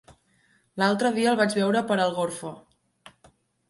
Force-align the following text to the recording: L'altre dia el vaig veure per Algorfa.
L'altre 0.83 1.13
dia 1.19 1.29
el 1.33 1.39
vaig 1.43 1.55
veure 1.61 1.87
per 1.93 2.01
Algorfa. 2.09 2.57